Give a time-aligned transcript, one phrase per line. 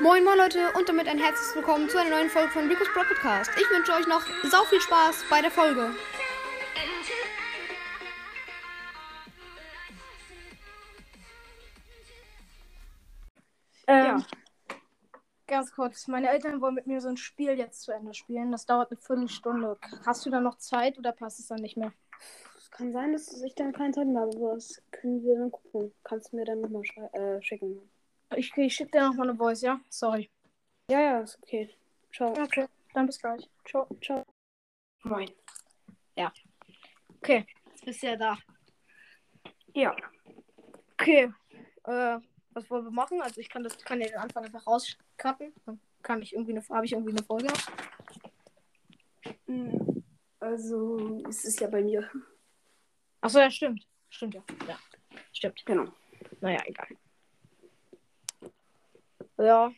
[0.00, 3.02] Moin moin Leute und damit ein herzliches Willkommen zu einer neuen Folge von Rico's Pro
[3.02, 3.50] Podcast.
[3.54, 5.90] Ich wünsche euch noch sau viel Spaß bei der Folge.
[13.86, 14.26] Ähm, Ja.
[15.46, 18.52] Ganz kurz, meine Eltern wollen mit mir so ein Spiel jetzt zu Ende spielen.
[18.52, 19.76] Das dauert eine Viertelstunde.
[20.06, 21.92] Hast du da noch Zeit oder passt es dann nicht mehr?
[22.56, 25.50] Es kann sein, dass ich dann keine Zeit mehr habe, aber das können wir dann
[25.50, 25.92] gucken.
[26.04, 27.89] Kannst du mir dann nochmal äh, schicken.
[28.36, 29.80] Ich, ich schicke dir noch mal eine Voice, ja?
[29.88, 30.30] Sorry.
[30.90, 31.70] Ja, ja, ist okay.
[32.12, 32.32] Ciao.
[32.32, 33.48] Okay, dann bis gleich.
[33.64, 33.86] Ciao.
[34.00, 34.24] Ciao.
[35.02, 35.30] Moin.
[37.22, 38.38] Okay, jetzt bist du ja da.
[39.74, 39.94] Ja.
[40.98, 41.30] Okay,
[41.84, 42.18] äh,
[42.52, 43.20] was wollen wir machen?
[43.20, 45.52] Also ich kann das, kann ja den Anfang einfach rauscutten.
[45.66, 47.52] Dann kann ich irgendwie eine, habe ich irgendwie eine Folge.
[49.46, 50.02] Hm,
[50.40, 52.10] Also, es ist ja bei mir.
[53.20, 53.86] Achso, ja, stimmt.
[54.08, 54.42] Stimmt ja.
[54.66, 54.78] Ja,
[55.32, 55.64] stimmt.
[55.66, 55.92] Genau.
[56.40, 56.88] Naja, egal.
[59.40, 59.72] Ja.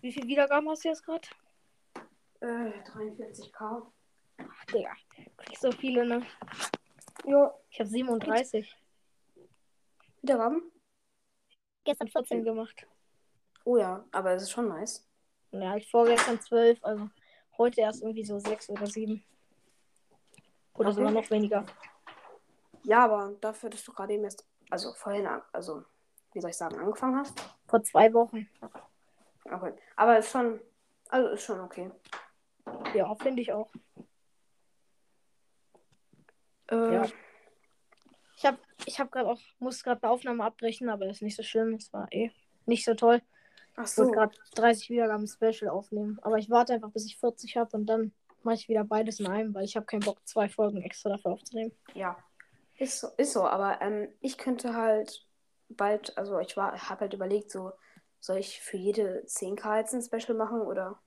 [0.00, 1.28] Wie viele Wiedergaben hast du jetzt gerade?
[2.40, 3.86] Äh, 43k.
[4.38, 4.92] Ach, Digga.
[5.36, 6.26] Kriegst so viele, ne?
[7.26, 8.74] Ja, Ich habe 37.
[10.22, 10.72] Wiedergaben?
[11.84, 12.86] Gestern 14 gemacht.
[13.64, 15.06] Oh ja, aber es ist schon nice.
[15.50, 17.10] Ja, ich vorgestern 12, also
[17.58, 19.22] heute erst irgendwie so 6 oder 7.
[20.74, 20.96] Oder Okay.
[20.96, 21.66] sogar noch weniger.
[22.84, 25.84] Ja, aber dafür, dass du gerade eben erst, also vorhin, also,
[26.32, 27.38] wie soll ich sagen, angefangen hast.
[27.70, 28.48] Vor zwei Wochen.
[29.44, 29.72] Okay.
[29.96, 30.60] Aber ist schon,
[31.08, 31.90] also ist schon okay.
[32.94, 33.70] Ja, finde ich auch.
[36.70, 37.06] Äh, Ja.
[38.36, 41.36] Ich habe ich hab gerade auch, muss gerade eine Aufnahme abbrechen, aber das ist nicht
[41.36, 41.74] so schlimm.
[41.74, 42.30] Es war eh
[42.64, 43.20] nicht so toll.
[43.76, 44.02] Ach Ich so.
[44.04, 46.18] wollte gerade 30 Wiedergaben Special aufnehmen.
[46.22, 49.26] Aber ich warte einfach, bis ich 40 habe und dann mache ich wieder beides in
[49.26, 51.72] einem, weil ich habe keinen Bock, zwei Folgen extra dafür aufzunehmen.
[51.92, 52.16] Ja,
[52.78, 55.26] ist so, ist so, aber ähm, ich könnte halt
[55.70, 57.72] bald, also ich war, habe halt überlegt, so,
[58.18, 61.00] soll ich für jede 10k jetzt ein Special machen oder?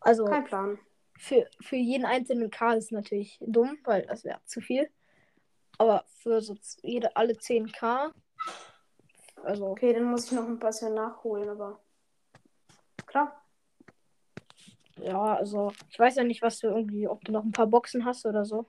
[0.00, 0.78] Also Kein Plan.
[1.16, 4.90] für, für jeden einzelnen K ist natürlich dumm, weil das wäre zu viel.
[5.78, 8.12] Aber für so jede, alle 10k,
[9.44, 11.80] also Okay, dann muss ich noch ein bisschen nachholen, aber
[13.06, 13.44] klar.
[14.96, 18.04] ja, also ich weiß ja nicht, was du irgendwie, ob du noch ein paar Boxen
[18.04, 18.66] hast oder so.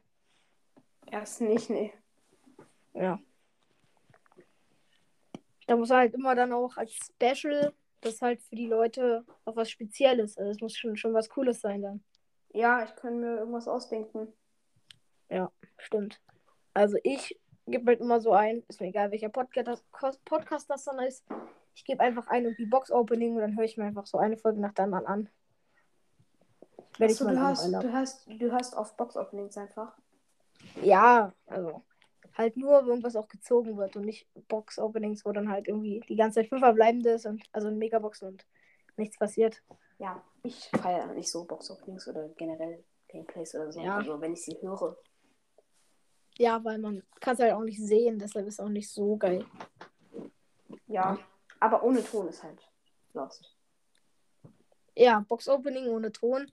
[1.11, 1.93] Erst nicht, nee.
[2.93, 3.19] Ja.
[5.69, 7.71] Da muss halt immer dann auch als Special,
[8.01, 10.35] das halt für die Leute auch was Spezielles.
[10.35, 12.03] Also es muss schon, schon was Cooles sein dann.
[12.51, 14.33] Ja, ich kann mir irgendwas ausdenken.
[15.29, 16.19] Ja, stimmt.
[16.73, 20.85] Also ich gebe halt immer so ein, ist mir egal welcher Podcast das, Podcast das
[20.85, 21.23] dann ist.
[21.75, 24.37] Ich gebe einfach ein irgendwie Box Opening und dann höre ich mir einfach so eine
[24.37, 25.29] Folge nach der anderen an.
[26.97, 29.95] Ich Achso, du hast, du hast, du hast auf Box-Openings einfach.
[30.81, 31.83] Ja, also
[32.33, 36.15] halt nur, wenn irgendwas auch gezogen wird und nicht Box-Openings, wo dann halt irgendwie die
[36.15, 36.63] ganze Zeit fünf
[37.05, 38.45] ist und also ein Megabox und
[38.97, 39.61] nichts passiert.
[39.97, 43.81] Ja, ich feiere nicht so Box-Openings oder generell Gameplays oder so.
[43.81, 43.97] Ja.
[43.97, 44.97] Also wenn ich sie höre.
[46.37, 49.17] Ja, weil man kann es halt auch nicht sehen, deshalb ist es auch nicht so
[49.17, 49.45] geil.
[50.87, 51.19] Ja,
[51.59, 52.59] aber ohne Ton ist halt
[53.13, 53.55] lost.
[54.95, 56.49] Ja, Box-Opening ohne Ton.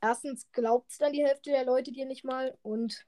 [0.00, 3.06] Erstens glaubt es dann die Hälfte der Leute dir nicht mal und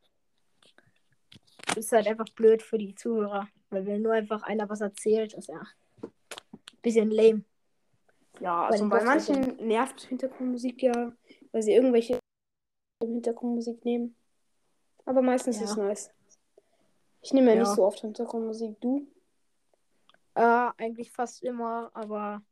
[1.76, 5.48] ist halt einfach blöd für die Zuhörer, weil wenn nur einfach einer was erzählt, ist
[5.48, 5.60] ja
[6.02, 6.10] ein
[6.82, 7.44] bisschen lame.
[8.40, 11.12] Ja, also bei manchen nervt Hintergrundmusik ja,
[11.52, 12.18] weil sie irgendwelche
[13.02, 14.16] Hintergrundmusik nehmen.
[15.04, 15.64] Aber meistens Ja.
[15.64, 16.10] ist es nice.
[17.22, 17.60] Ich nehme ja, Ja.
[17.62, 18.80] nicht so oft Hintergrundmusik.
[18.80, 19.06] Du?
[20.34, 22.42] Äh, eigentlich fast immer, aber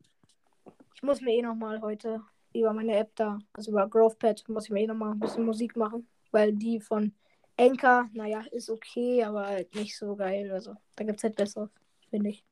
[0.94, 2.22] ich muss mir eh nochmal heute
[2.54, 5.74] über meine App da, also über GrowthPad, muss ich mir eh nochmal ein bisschen Musik
[5.76, 7.12] machen, weil die von
[7.58, 10.50] Anchor, naja, ist okay, aber halt nicht so geil.
[10.52, 11.70] Also da gibt es halt besseres,
[12.10, 12.44] finde ich.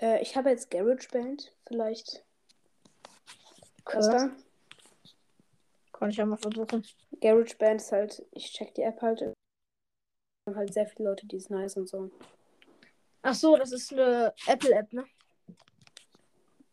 [0.00, 1.52] Äh, ich habe jetzt GarageBand.
[1.66, 2.24] Vielleicht.
[3.84, 3.98] Okay.
[3.98, 4.30] Was da?
[5.92, 6.86] Kann ich ja mal versuchen.
[7.20, 9.22] GarageBand ist halt, ich check die App halt.
[10.46, 12.10] Und halt sehr viele Leute, die ist nice und so.
[13.22, 15.04] Ach so, das ist eine Apple-App, ne?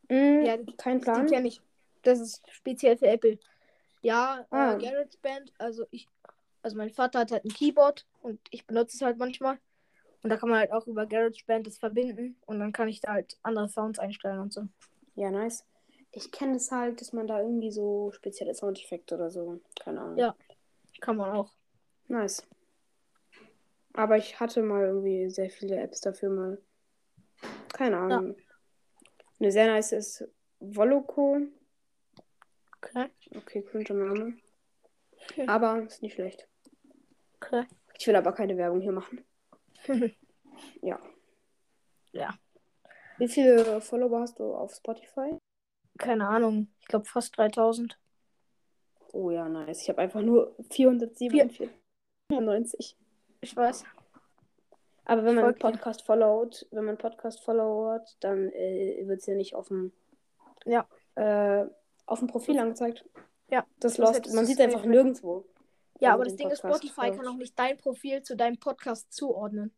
[0.09, 1.27] Mm, Ja, kein Plan.
[1.27, 1.59] kenne ich.
[2.03, 3.39] Das ist speziell für Apple.
[4.01, 4.75] Ja, Ah.
[4.75, 6.07] äh, GarageBand, also ich,
[6.65, 9.59] also mein Vater hat halt ein Keyboard und ich benutze es halt manchmal.
[10.23, 13.13] Und da kann man halt auch über GarageBand das verbinden und dann kann ich da
[13.13, 14.67] halt andere Sounds einstellen und so.
[15.13, 15.63] Ja, nice.
[16.11, 19.61] Ich kenne es halt, dass man da irgendwie so spezielle Soundeffekte oder so.
[19.79, 20.17] Keine Ahnung.
[20.17, 20.35] Ja.
[21.01, 21.53] Kann man auch.
[22.07, 22.41] Nice.
[23.93, 26.61] Aber ich hatte mal irgendwie sehr viele Apps dafür mal.
[27.73, 28.35] Keine Ahnung.
[29.39, 30.27] Eine sehr nice ist
[30.59, 31.41] Voloco.
[32.77, 33.09] Okay.
[33.35, 34.37] Okay, cooler Name.
[35.29, 35.47] Okay.
[35.47, 36.47] Aber ist nicht schlecht.
[37.45, 37.65] Okay.
[37.97, 39.23] Ich will aber keine Werbung hier machen.
[40.81, 40.97] Ja.
[42.13, 42.33] Ja.
[43.17, 45.37] Wie viele Follower hast du auf Spotify?
[45.97, 46.69] Keine Ahnung.
[46.79, 47.99] Ich glaube fast 3000.
[49.11, 49.81] Oh ja, nice.
[49.81, 52.95] Ich habe einfach nur 497.
[53.41, 53.83] Ich weiß.
[55.05, 55.55] Aber wenn man?
[55.55, 59.91] Podcast followt, wenn man Podcast followert, dann äh, wird es ja nicht auf dem
[60.65, 60.87] Ja.
[61.15, 61.65] äh,
[62.05, 63.03] auf dem Profil angezeigt.
[63.49, 63.65] Ja.
[63.79, 64.33] Das Das lost.
[64.33, 65.45] Man sieht safe einfach nirgendwo.
[65.99, 69.13] Ja, Also aber das Ding ist, Spotify kann auch nicht dein Profil zu deinem Podcast
[69.13, 69.73] zuordnen.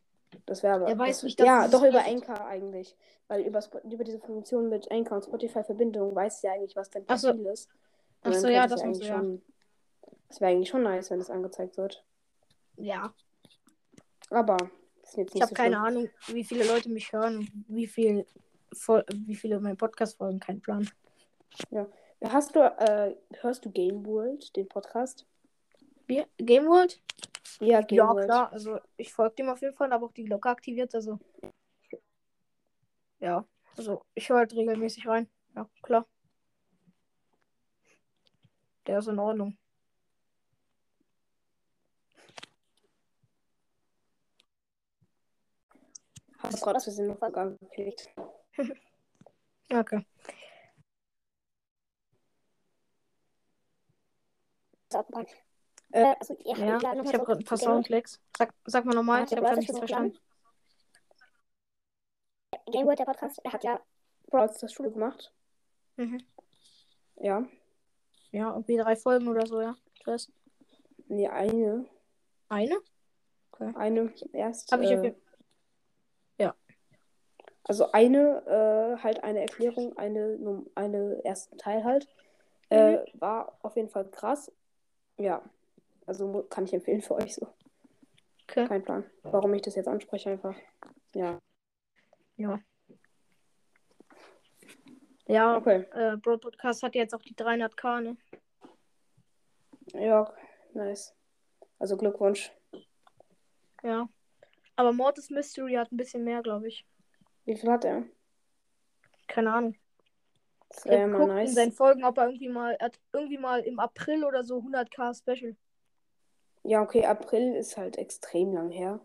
[0.46, 0.88] Das wäre aber.
[0.88, 2.04] Er weiß nicht, dass Ja, doch über.
[2.06, 2.96] Anchor eigentlich.
[3.28, 7.18] Weil über, über diese Funktion mit Anchor und Spotify-Verbindung weiß ja eigentlich, was dein Ach
[7.18, 7.30] so.
[7.30, 7.69] Profil ist.
[8.22, 9.18] Ach Und dann so, ja, das eigentlich ja.
[9.18, 9.42] schon.
[10.30, 12.04] Das wäre eigentlich schon nice, wenn es angezeigt wird.
[12.78, 13.14] Ja.
[14.30, 14.58] Aber
[15.14, 15.80] Ich habe so keine.
[15.80, 18.25] Ahnung, wie viele Leute mich hören und wie viel
[19.14, 20.90] wie viele mein Podcast folgen, kein Plan.
[22.24, 25.25] Hast du, äh, hörst du Game World, den Podcast?
[26.07, 26.25] Wie?
[26.38, 27.01] Game World?
[27.59, 28.25] Ja, Game Ja, World.
[28.25, 28.51] klar.
[28.51, 30.95] Also ich folge dem auf jeden Fall, habe auch die Glocke aktiviert.
[30.95, 31.19] Also
[33.19, 33.45] ja,
[33.75, 35.30] also ich höre halt regelmäßig rein.
[35.56, 36.06] Ja, klar.
[38.86, 39.57] Der ist in Ordnung.
[46.39, 48.09] Hast du gerade aus Versehen noch angeklickt?
[49.69, 50.06] Okay.
[55.92, 57.57] Äh, Also, ja, Ja, ich habe gerade ein paar.
[57.57, 58.19] Soundclicks.
[58.38, 60.18] Sag, sag mal nochmal, ich habe gerade nichts verstanden.
[62.72, 63.80] Game World, der Podcast, der hat ja
[64.30, 65.34] Brawl Stars Schule gemacht.
[65.95, 66.22] Mhm.
[67.18, 67.45] Ja.
[68.31, 69.75] Ja, irgendwie drei Folgen oder so, ja.
[69.95, 70.31] Ich weiß.
[71.07, 71.86] Nee, eine.
[72.50, 72.78] Eine?
[73.75, 74.72] Eine erst.
[74.72, 75.16] Habe ich äh,
[76.38, 76.56] Ja.
[77.63, 82.07] Also eine, äh, halt eine Erklärung, eine, eine ersten Teil halt.
[82.69, 84.51] Äh, war auf jeden Fall krass.
[85.18, 85.42] Ja.
[86.07, 87.48] Also kann ich empfehlen für euch so.
[88.50, 88.65] Okay.
[88.65, 89.06] Kein Plan.
[89.24, 90.56] Warum ich das jetzt anspreche einfach.
[91.13, 91.39] Ja.
[92.38, 92.59] Ja.
[95.27, 95.86] Ja, Okay.
[95.92, 98.18] äh, Broad Podcast hat jetzt auch die 300k, ne?
[99.94, 100.33] Ja,
[100.74, 101.13] nice.
[101.80, 102.51] Also Glückwunsch.
[103.83, 104.07] Ja.
[104.77, 106.86] Aber Mortis Mystery hat ein bisschen mehr, glaube ich.
[107.45, 108.06] Wie viel hat er?
[109.27, 109.75] Keine Ahnung.
[110.69, 111.54] Das wäre mal geguckt in nice.
[111.56, 115.13] seinen Folgen, ob er irgendwie mal, er hat irgendwie mal im April oder so 100k
[115.18, 115.56] Special.
[116.68, 119.00] Ja, okay, April ist halt extrem lang her.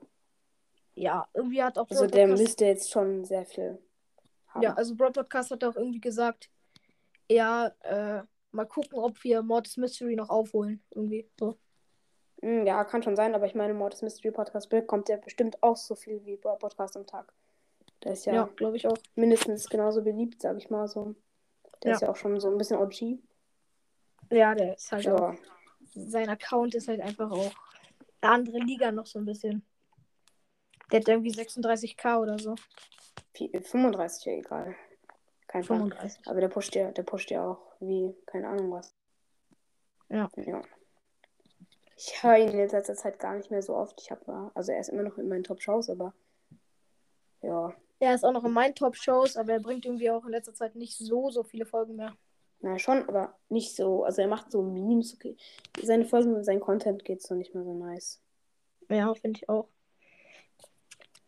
[0.94, 3.79] Ja, irgendwie hat auch Also Broad der Podcast, müsste jetzt schon sehr viel
[4.49, 4.62] haben.
[4.62, 6.50] ja, also Broad Podcast hat auch irgendwie gesagt,
[7.31, 10.82] ja, äh, mal gucken, ob wir Mortis Mystery noch aufholen.
[10.91, 11.56] Irgendwie so.
[12.43, 15.76] Mm, Ja, kann schon sein, aber ich meine, Mortis Mystery Podcast bekommt ja bestimmt auch
[15.76, 17.32] so viel wie Brawl Podcast am Tag.
[18.03, 18.99] Der ist ja, Ja, glaube ich auch.
[19.14, 21.14] mindestens genauso beliebt, sag ich mal so.
[21.85, 21.94] Der Ja.
[21.94, 23.19] ist ja auch schon so ein bisschen OG.
[24.31, 25.35] Ja, der ist halt auch.
[25.94, 27.53] Sein Account ist halt einfach auch
[28.21, 29.65] eine andere Liga noch so ein bisschen.
[30.91, 32.55] Der hat irgendwie 36k oder so.
[33.35, 34.75] vi- 35, ja egal.
[35.49, 35.79] Kein Plan.
[35.81, 36.27] 35.
[36.29, 38.94] Aber der pusht ja, der pusht ja auch wie, keine Ahnung was.
[40.09, 40.29] Ja.
[40.37, 40.62] Ja.
[41.97, 44.00] Ich höre ihn in letzter Zeit gar nicht mehr so oft.
[44.00, 46.12] Ich habe, also er ist immer noch in meinen Top-Shows, aber
[47.43, 47.75] ja.
[48.00, 50.75] Er ist auch noch in meinen Top-Shows, aber er bringt irgendwie auch in letzter Zeit
[50.75, 52.15] nicht so, so viele Folgen mehr.
[52.62, 54.05] Na schon, aber nicht so.
[54.05, 55.37] Also er macht so Memes, okay.
[55.82, 58.23] Seine Folgen und sein Content geht so nicht mehr so nice.
[58.88, 59.69] Ja, finde ich auch.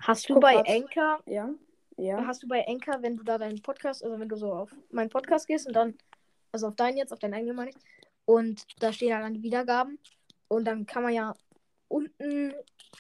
[0.01, 0.57] Hast du Guck bei.
[0.65, 1.51] Anchor, Ja?
[1.97, 2.27] Ja.
[2.27, 5.11] hast du bei Anchor, wenn du da deinen Podcast, also wenn du so auf meinen
[5.11, 5.97] Podcast gehst und dann,
[6.53, 7.77] also auf deinen jetzt, auf deinen eigenen meine ich,
[8.25, 9.99] und da stehen ja dann die Wiedergaben
[10.49, 11.35] und dann kann man ja
[11.89, 12.53] unten,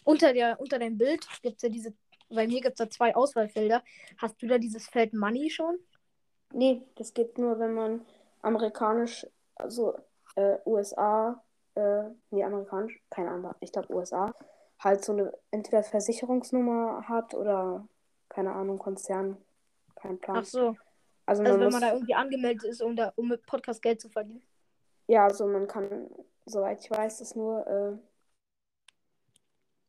[0.04, 1.94] unter der, unter deinem Bild gibt es ja diese,
[2.28, 3.82] bei mir gibt es da zwei Auswahlfelder.
[4.18, 5.78] Hast du da dieses Feld Money schon?
[6.52, 8.06] Nee, das geht nur, wenn man
[8.44, 9.96] amerikanisch, also
[10.36, 11.42] äh, USA,
[11.74, 14.34] äh, nee, amerikanisch, keine Ahnung, ich glaube USA,
[14.78, 17.86] halt so eine entweder Versicherungsnummer hat oder,
[18.28, 19.38] keine Ahnung, Konzern.
[19.96, 20.42] Kein Plan.
[20.42, 20.76] Ach so.
[21.26, 23.82] Also Also man wenn muss, man da irgendwie angemeldet ist, um, da, um mit Podcast
[23.82, 24.42] Geld zu verdienen.
[25.08, 26.10] ja, also man kann,
[26.46, 27.66] soweit ich weiß, das nur,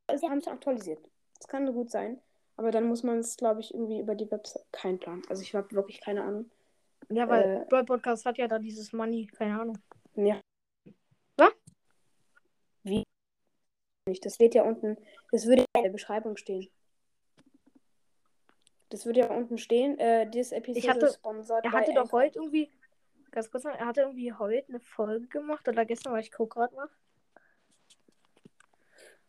[0.10, 1.00] äh, sie haben es aktualisiert.
[1.38, 2.22] Das kann gut sein.
[2.58, 4.66] Aber dann muss man es, glaube ich, irgendwie über die Website.
[4.72, 5.22] Kein Plan.
[5.30, 6.50] Also ich habe wirklich keine Ahnung.
[7.10, 7.66] Ja, weil Äh.
[7.70, 9.78] Brawl Podcast hat ja da dieses Money, keine Ahnung.
[10.16, 10.40] Ja.
[11.38, 11.54] Was?
[12.84, 13.04] Wie?
[14.08, 14.26] Nicht.
[14.26, 14.98] Das steht ja unten.
[15.32, 16.70] Das würde in der Beschreibung stehen.
[18.90, 19.98] Das würde ja unten stehen.
[20.00, 22.20] Äh, diese Episode hatte- ist sponsored Er hatte doch Anchor.
[22.22, 22.70] heute irgendwie,
[23.32, 26.56] ganz kurz mal, er hatte irgendwie heute eine Folge gemacht oder gestern, weil ich gucke
[26.60, 26.90] gerade mal.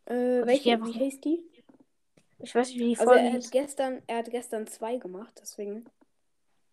[0.08, 0.72] Äh, ich welche?
[0.72, 1.42] einfach- Wie heißt die?
[2.38, 3.46] Ich weiß nicht, wie die Also Folge er hieß.
[3.46, 5.86] hat gestern, er hat gestern zwei gemacht, deswegen.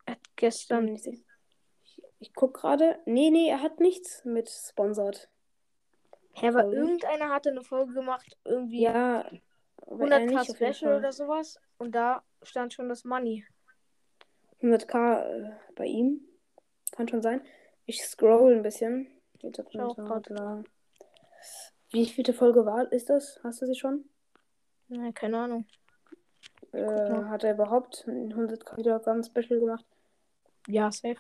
[0.05, 0.88] Er hat bin mir gestern.
[0.95, 3.00] Ich, ich guck gerade.
[3.05, 5.29] Nee, nee, er hat nichts mit sponsored.
[6.35, 6.77] Ja, aber Folgen.
[6.77, 9.25] irgendeiner hatte eine Folge gemacht, irgendwie Ja.
[9.85, 11.59] aber er 100k nicht auf jeden Special oder sowas.
[11.77, 13.45] Und da stand schon das Money.
[14.62, 16.27] 100k äh, bei ihm.
[16.91, 17.41] Kann schon sein.
[17.85, 19.07] Ich scroll ein bisschen.
[19.41, 20.63] Da.
[21.91, 23.39] Wie vielte Folge war ist das?
[23.43, 24.09] Hast du sie schon?
[24.89, 25.65] Nee, keine Ahnung.
[26.71, 29.85] Äh, hat er überhaupt ein 100k Wiedergaben Special gemacht?
[30.67, 31.17] Ja, safe.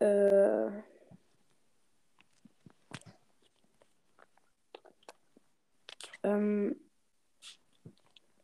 [0.00, 0.82] Äh.
[6.22, 6.80] Ähm.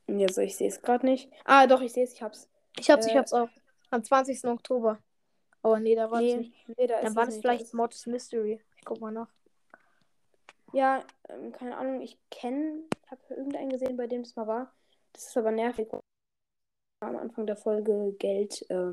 [0.07, 1.31] Ja, so, ich sehe es gerade nicht.
[1.45, 2.49] Ah, doch, ich sehe es, ich hab's.
[2.79, 3.49] Ich hab's, ich Äh, hab's auch.
[3.91, 4.45] Am 20.
[4.45, 4.99] Oktober.
[5.63, 6.69] Aber nee, da war es Nee, nicht.
[6.79, 8.61] nee, da Dann ist war es das vielleicht Mortis Mystery.
[8.77, 9.29] Ich guck mal nach.
[10.73, 14.73] Ja, ähm, keine Ahnung, ich kenne, habe irgendeinen gesehen, bei dem es mal war.
[15.13, 15.89] Das ist aber nervig.
[17.01, 18.93] Am Anfang der Folge Geld äh,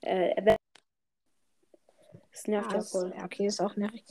[0.00, 0.56] äh.
[2.32, 3.12] Das nervt ja das- voll.
[3.16, 4.04] ja, okay, ist auch nervig.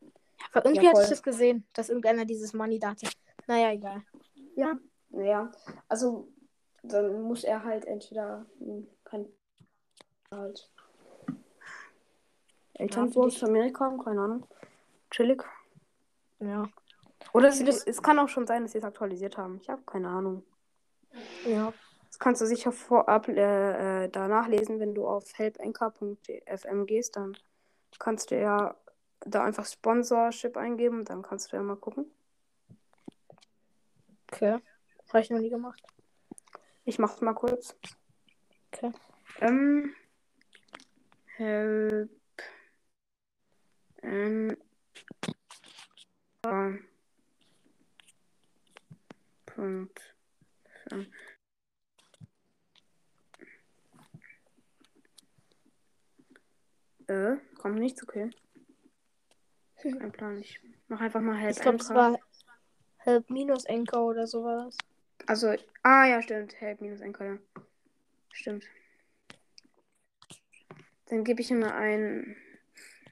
[0.00, 3.08] Ja, aber irgendwie Ja, hatte ich das gesehen, dass irgendeiner dieses Money da hatte.
[3.46, 4.02] Naja, egal.
[4.54, 4.78] Ja.
[5.10, 5.50] Naja,
[5.88, 6.28] also
[6.82, 9.26] dann muss er halt entweder hm, kein
[10.30, 10.70] halt
[12.74, 13.42] Eltern für aus.
[13.42, 14.46] Amerika haben, keine Ahnung.
[15.10, 15.42] Chillig.
[16.40, 16.68] Ja.
[17.32, 19.58] Oder es, es kann auch schon sein, dass sie es aktualisiert haben.
[19.60, 20.44] Ich habe keine Ahnung.
[21.46, 21.72] Ja.
[22.16, 27.36] Das kannst du sicher vorab äh, äh, da nachlesen, wenn du auf helpanchor.fm gehst, dann
[27.98, 28.74] kannst du ja
[29.20, 32.10] da einfach Sponsorship eingeben, dann kannst du ja mal gucken.
[34.32, 34.56] Okay.
[35.08, 35.82] Habe ich noch nie gemacht.
[36.86, 37.76] Ich mach's mal kurz.
[38.72, 38.92] Okay.
[39.42, 39.94] Ähm,
[41.36, 42.10] help
[44.00, 44.56] and
[49.44, 50.16] Punkt.
[57.08, 58.30] Äh, kommt nichts, okay.
[59.76, 62.18] Kein Plan, ich mach einfach mal Help Ich glaube, es war
[62.98, 64.76] Help minus Anchor oder so war das.
[65.26, 66.60] Also, ah ja, stimmt.
[66.60, 67.38] Help minus Anchor, ja.
[68.32, 68.64] Stimmt.
[71.06, 72.36] Dann gebe ich immer ein,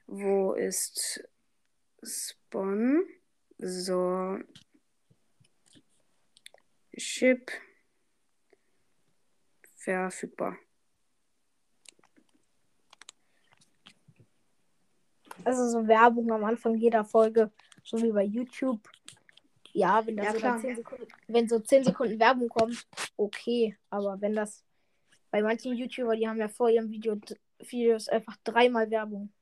[0.06, 1.28] wo ist
[2.02, 3.06] Spawn?
[3.58, 4.38] So.
[6.96, 7.50] Ship.
[9.76, 10.58] Verfügbar.
[15.44, 17.50] Also so Werbung am Anfang jeder Folge,
[17.82, 18.80] so wie bei YouTube.
[19.72, 20.52] Ja, wenn Ja, so klar.
[20.52, 22.86] dann 10 Sekunden, wenn so 10 Sekunden Werbung kommt,
[23.16, 23.76] okay.
[23.90, 24.62] Aber wenn das
[25.30, 27.16] bei manchen YouTuber, die haben ja vor ihrem Video
[27.58, 29.32] Videos einfach dreimal Werbung.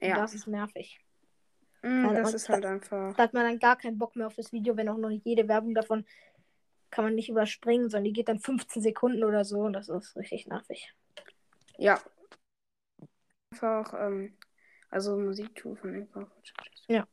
[0.00, 0.16] Und Ja.
[0.16, 0.98] Das ist nervig.
[1.82, 3.14] Mm, das man- ist halt einfach.
[3.16, 5.26] Da hat man dann gar keinen Bock mehr auf das Video, wenn auch noch nicht
[5.26, 6.06] jede Werbung davon
[6.90, 10.14] kann man nicht überspringen, sondern die geht dann 15 Sekunden oder so und das ist
[10.16, 10.94] richtig nervig.
[11.78, 11.98] Ja.
[13.50, 14.36] Einfach, ähm,
[14.92, 16.30] also Musiktool von Anchor.
[16.86, 17.08] Ja.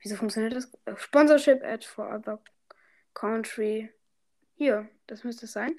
[0.00, 0.72] Wieso funktioniert das?
[0.86, 2.40] Äh, Sponsorship for Other
[3.14, 3.90] Country.
[4.54, 5.72] Hier, das müsste es sein.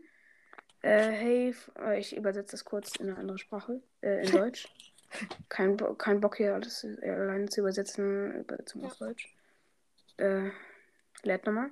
[0.82, 4.68] Äh, hey, äh, ich übersetze das kurz in eine andere Sprache, äh, in Deutsch.
[5.50, 9.28] Kein, Bo kein Bock hier alles äh, alleine zu übersetzen, Übersetzung aus Deutsch.
[10.18, 10.52] Äh,
[11.24, 11.72] lädt nochmal.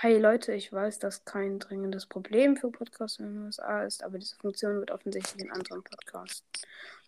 [0.00, 4.18] Hi Leute, ich weiß, dass kein dringendes Problem für Podcasts in den USA ist, aber
[4.18, 6.42] diese Funktion wird offensichtlich in anderen Podcasts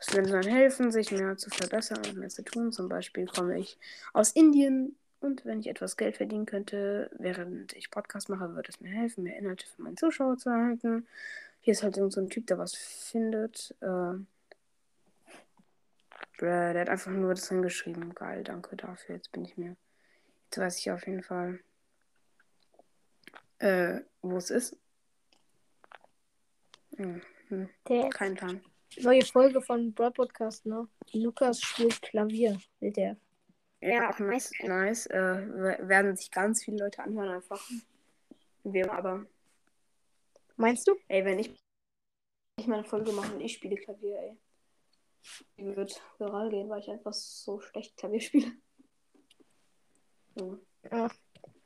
[0.07, 2.73] es würde dann helfen, sich mehr zu verbessern und mehr zu tun.
[2.73, 3.79] Zum Beispiel komme ich
[4.13, 8.81] aus Indien und wenn ich etwas Geld verdienen könnte, während ich Podcast mache, würde es
[8.81, 11.07] mir helfen, mehr Inhalte für meine Zuschauer zu erhalten.
[11.61, 13.75] Hier ist halt so ein Typ, der was findet.
[13.81, 14.19] Äh,
[16.41, 18.15] der hat einfach nur das hingeschrieben.
[18.15, 19.15] Geil, danke dafür.
[19.17, 19.77] Jetzt bin ich mir.
[20.47, 21.61] Jetzt weiß ich auf jeden Fall,
[23.65, 24.77] äh, wo es ist.
[26.97, 28.61] Hm, hm, Der kein Plan.
[28.99, 30.87] neue Folge von Broad Podcast, ne?
[31.13, 33.17] Lukas spielt Klavier, will der.
[33.81, 34.51] Ja, auch nice.
[34.63, 35.07] nice.
[35.07, 37.61] Äh, we- werden sich ganz viele Leute anhören einfach.
[38.63, 39.27] Wir aber.
[40.57, 40.95] Meinst du?
[41.09, 41.55] Ey, wenn ich,
[42.59, 44.39] ich meine Folge mache und ich spiele Klavier, ey.
[45.59, 48.53] Die wird viral gehen, weil ich einfach so schlecht Klavier spiele.
[50.37, 50.59] Ja.
[50.91, 51.11] Ja.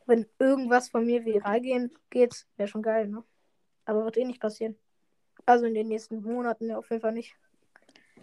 [0.09, 3.23] Wenn irgendwas von mir viral gehen geht, wäre schon geil, ne?
[3.85, 4.75] Aber wird eh nicht passieren.
[5.45, 7.37] Also in den nächsten Monaten ja auf jeden Fall nicht.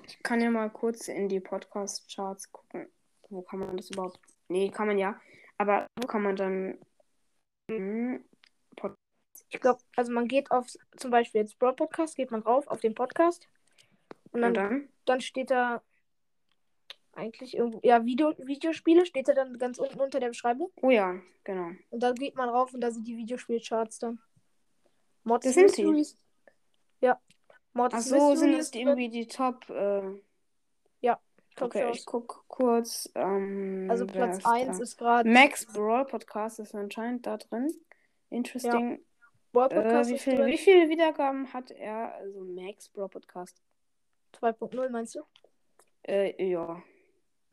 [0.08, 2.88] Ich kann ja mal kurz in die Podcast-Charts gucken.
[3.30, 4.20] Wo kann man das überhaupt?
[4.50, 5.22] Nee, kann man ja.
[5.60, 6.80] Aber wo kann man dann.
[7.70, 8.24] Hm,
[9.50, 10.66] Ich glaube, also man geht auf
[10.98, 13.48] zum Beispiel jetzt Broad Podcast, geht man drauf auf den Podcast
[14.32, 14.90] und dann, und dann?
[15.06, 15.84] dann steht da
[17.16, 20.72] eigentlich irgendwo, ja, Video, Videospiele steht da dann ganz unten unter der Beschreibung.
[20.82, 21.72] Oh ja, genau.
[21.90, 24.20] Und da geht man rauf und da sind die Videospielcharts dann.
[25.24, 26.06] Mods Das sind sie.
[27.02, 27.20] Ja.
[27.74, 29.70] Mods Ach so, sind die irgendwie die Top.
[29.70, 30.22] Äh,
[31.56, 31.98] Top okay, Shows.
[31.98, 33.10] ich guck kurz.
[33.16, 34.84] Ähm, Also Platz ist 1 da?
[34.84, 35.30] ist gerade.
[35.30, 37.74] Max Brawl Podcast ist anscheinend da drin.
[38.30, 39.00] Interesting.
[39.54, 42.14] Brawl Äh, Podcast wie, ist viel, wie viele Wiedergaben hat er?
[42.16, 43.62] Also Max Bro Podcast.
[44.42, 45.22] 2.0 meinst du?
[46.06, 46.84] Äh, ja.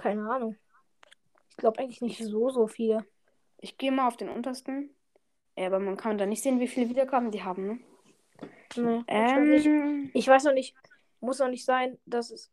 [0.02, 0.56] Keine Ahnung.
[1.50, 3.06] Ich glaube eigentlich nicht so, so viele.
[3.58, 4.90] Ich gehe mal auf den untersten.
[5.56, 7.78] Ja, aber man kann da nicht sehen, wie viele Wiedergaben die haben, ne?
[8.76, 10.74] Nee, Ähm, ich weiß noch nicht.
[11.20, 12.50] Muss noch nicht sein, dass es.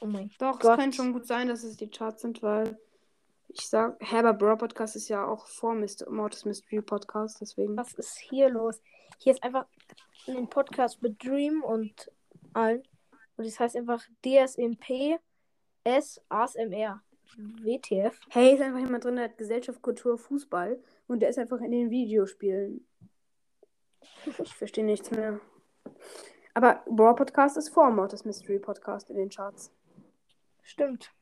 [0.00, 0.72] Oh mein doch, Gott.
[0.72, 2.76] es könnte schon gut sein, dass es die Charts sind, weil
[3.46, 6.10] ich sag, Herber Bro Podcast ist ja auch vor Mr.
[6.10, 7.76] Mortis Mystery Podcast, deswegen.
[7.76, 8.82] Was ist hier los?
[9.18, 9.66] Hier ist einfach
[10.26, 12.10] ein Podcast mit Dream und
[12.52, 12.82] allen.
[13.36, 15.20] Und das heißt einfach DSMP
[15.86, 17.00] S ASMR.
[17.36, 18.18] WTF.
[18.30, 21.70] Hey, ist einfach jemand drin, der hat Gesellschaft, Kultur, Fußball und der ist einfach in
[21.70, 22.84] den Videospielen.
[24.42, 25.38] Ich verstehe nichts mehr.
[26.54, 29.72] Aber Brawl Podcast ist vor Mortis Mystery Podcast in den Charts.
[30.62, 31.12] Stimmt.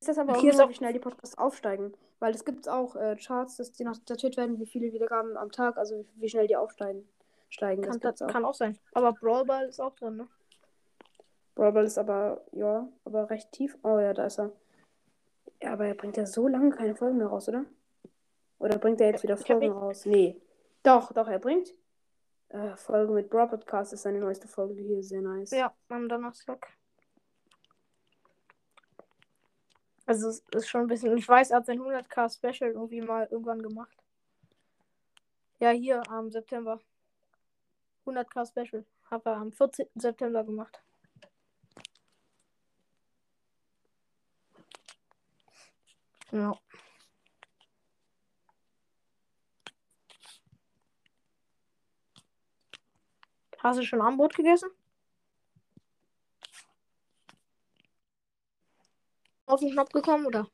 [0.00, 1.94] Ist das aber auch Hier ist nur, auch- wie schnell die Podcasts aufsteigen?
[2.18, 5.50] Weil es gibt auch äh, Charts, dass die noch datiert werden, wie viele Wiedergaben am
[5.50, 7.08] Tag, also wie, wie schnell die aufsteigen.
[7.48, 7.82] Steigen.
[7.82, 8.32] Kann, das das auch.
[8.32, 8.78] kann auch sein.
[8.92, 10.28] Aber Brawl Ball ist auch drin, ne?
[11.54, 13.76] Brawl ist aber, ja, aber recht tief.
[13.82, 14.50] Oh ja, da ist er.
[15.62, 17.64] Ja, aber er bringt ja so lange keine Folgen mehr raus, oder?
[18.58, 20.04] Oder bringt er jetzt wieder Ich Folgen raus?
[20.04, 20.40] Nee.
[20.82, 21.72] Doch, doch, er bringt.
[22.48, 25.50] Äh, Folge mit Brawl Podcast ist seine neueste Folge hier, sehr nice.
[25.50, 26.66] Ja, am Donnerstag.
[30.06, 31.16] Also es ist schon ein bisschen.
[31.16, 33.96] Ich weiß, er hat sein 100k Special irgendwie mal irgendwann gemacht.
[35.60, 36.78] Ja, hier am September.
[38.04, 38.84] 100k Special.
[39.10, 39.86] Hat er am 14.
[39.94, 40.82] September gemacht.
[46.34, 46.52] Ja.
[53.58, 54.68] Hast du schon Armbrot gegessen?
[59.46, 60.48] Auf den Knopf gekommen, oder?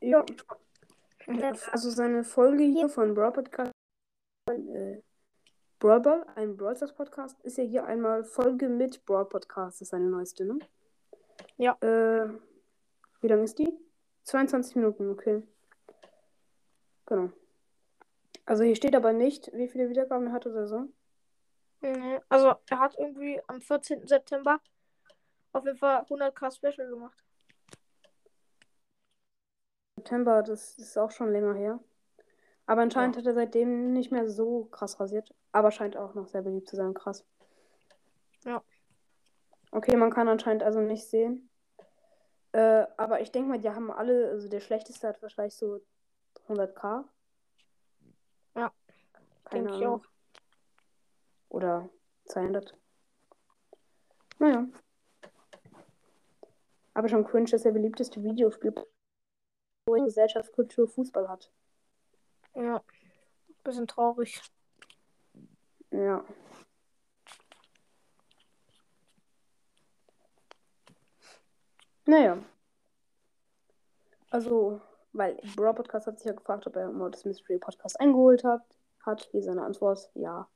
[0.00, 0.24] Ja.
[1.72, 3.72] Also seine Folge hier von Brawl Podcast,
[4.48, 5.02] äh,
[5.80, 9.86] Brawl Ball, ein Brawl Stars Podcast, ist ja hier einmal Folge mit Brawl Podcast, das
[9.86, 10.60] ist seine neueste, ne?
[11.56, 11.72] Ja.
[11.80, 12.28] Äh,
[13.22, 13.89] wie lang ist die?
[14.30, 15.42] 22 Minuten, okay.
[17.06, 17.30] Genau.
[18.46, 20.88] Also hier steht aber nicht, wie viele Wiedergaben er hat oder so.
[21.80, 24.06] Nee, Also, er hat irgendwie am 14.
[24.06, 24.60] September
[25.52, 27.24] auf jeden Fall 100k Special gemacht.
[29.96, 31.80] September, das ist auch schon länger her.
[32.66, 35.34] Aber anscheinend hat er seitdem nicht mehr so krass rasiert.
[35.50, 36.94] Aber scheint auch noch sehr beliebt zu sein.
[36.94, 37.24] Krass.
[38.44, 38.62] Ja.
[39.72, 41.49] Okay, man kann anscheinend also nicht sehen.
[42.52, 45.80] Äh, aber ich denke mal, die haben alle, also der schlechteste hat wahrscheinlich so
[46.48, 47.04] 100k.
[48.56, 48.72] Ja,
[49.44, 50.02] Keine Denke ich auch.
[51.48, 51.88] Oder
[52.26, 52.76] 200.
[54.38, 54.66] Naja.
[56.94, 58.72] Aber schon cringe, dass der beliebteste Videospiel
[59.86, 61.50] wo in Gesellschaft, Kultur, Fußball hat.
[62.54, 62.82] Ja.
[63.64, 64.40] Bisschen traurig.
[65.90, 66.24] Ja.
[72.10, 72.38] Naja.
[74.30, 74.80] Also,
[75.12, 78.62] weil Bro Podcast hat sich ja gefragt, ob er Mortis Mystery Podcast eingeholt hat.
[79.06, 80.48] Hat hier seine Antwort, ja.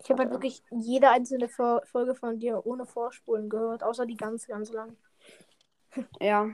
[0.00, 4.16] Ich habe halt wirklich jede einzelne Fo- Folge von dir ohne Vorspulen gehört, außer die
[4.16, 4.96] ganz, ganz lang.
[6.20, 6.50] Ja.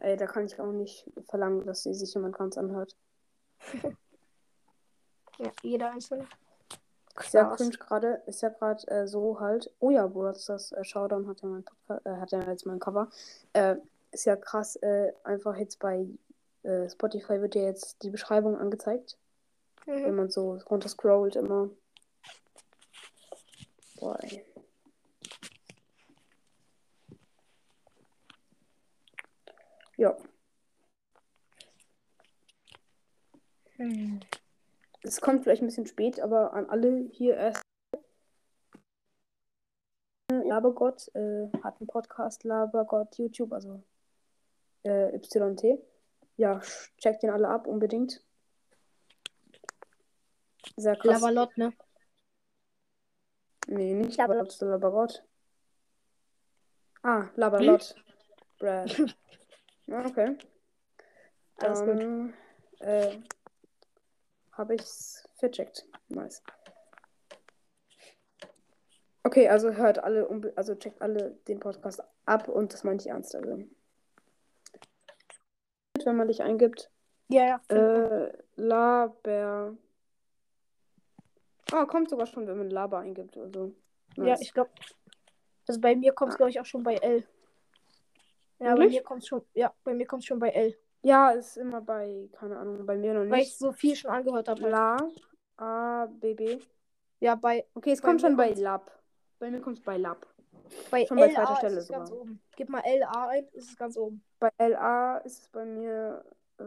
[0.00, 2.96] Ey, da kann ich auch nicht verlangen, dass sie sich jemand ganz anhört.
[5.38, 6.26] Ja, jede einzelne.
[7.18, 7.56] Ist ja Krass.
[7.58, 9.70] cringe gerade, ist ja gerade äh, so halt.
[9.80, 12.78] Oh ja, Bro, das äh, Showdown hat ja mein Podcast, äh, hat ja jetzt mein
[12.78, 13.08] Cover.
[13.52, 13.76] Äh,
[14.12, 16.06] ist ja krass, äh, einfach jetzt bei
[16.62, 19.16] äh, Spotify wird ja jetzt die Beschreibung angezeigt,
[19.86, 20.16] wenn Mhm.
[20.16, 21.70] man so runter scrollt immer.
[23.98, 24.44] Boah, ey.
[29.96, 30.14] Ja,
[33.76, 34.20] Hm.
[35.06, 37.62] Es kommt vielleicht ein bisschen spät, aber an alle hier erst.
[40.32, 43.82] Labergott äh, hat einen Podcast, Labergott YouTube, also
[44.84, 45.80] äh, YT.
[46.36, 46.60] Ja,
[46.98, 48.22] checkt den alle ab, unbedingt.
[50.76, 51.20] Sehr krass.
[51.20, 51.72] Lavalot, ne?
[53.68, 54.18] nee, nicht.
[54.18, 55.24] Labergott, sondern Labergott.
[57.02, 57.94] Ah, Laberlot.
[58.58, 58.98] Brad.
[59.86, 60.36] Ja, okay.
[61.58, 62.00] Alles gut.
[62.00, 62.34] Dann
[62.80, 63.18] äh,
[64.56, 65.86] habe ich's vercheckt.
[66.08, 66.42] Nice.
[69.22, 73.34] Okay, also hört alle, also checkt alle den Podcast ab und das meine ich ernst.
[73.34, 73.64] Also.
[76.04, 76.90] Wenn man dich eingibt,
[77.28, 77.76] Ja, ja.
[77.76, 79.76] äh, Laber.
[81.72, 83.36] Ah, kommt sogar schon, wenn man Laber eingibt.
[83.36, 83.74] Also.
[84.16, 84.42] Ja, nice.
[84.42, 84.70] ich glaube.
[85.66, 87.26] Also bei mir kommt es, glaube ich, auch schon bei L.
[88.60, 89.00] Ja, bei Wirklich?
[89.00, 89.42] mir kommt schon.
[89.54, 90.78] Ja, bei mir kommt schon bei L.
[91.06, 93.58] Ja, ist immer bei, keine Ahnung, bei mir noch Weil ich nicht.
[93.60, 94.68] so viel schon angehört habe.
[94.68, 94.96] La,
[95.56, 96.58] A, B, B.
[97.20, 98.90] Ja, bei, Okay, es Bei kommt schon bei Lab.
[99.38, 100.26] Bei mir kommt es bei Lab.
[100.90, 102.42] bei Schon bei LA zweiter Stelle ist es ganz oben.
[102.56, 104.20] Gib mal LA ein, ist es ganz oben.
[104.40, 106.24] Bei LA ist es bei mir.
[106.58, 106.64] Äh,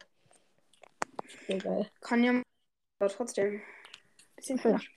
[1.48, 1.90] Egal.
[2.02, 2.42] Kann ja.
[3.00, 3.62] Aber trotzdem.
[4.36, 4.92] Bisschen komisch.